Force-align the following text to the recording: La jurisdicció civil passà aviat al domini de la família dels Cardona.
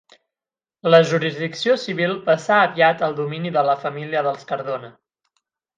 La 0.93 1.01
jurisdicció 1.09 1.75
civil 1.83 2.15
passà 2.31 2.59
aviat 2.63 3.07
al 3.09 3.17
domini 3.23 3.55
de 3.59 3.65
la 3.71 3.79
família 3.87 4.29
dels 4.31 4.53
Cardona. 4.55 4.95